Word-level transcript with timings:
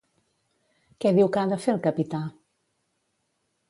Què 1.05 1.13
diu 1.19 1.31
que 1.37 1.43
ha 1.43 1.53
de 1.53 1.61
fer 1.67 1.77
el 1.77 1.81
capità? 1.87 2.25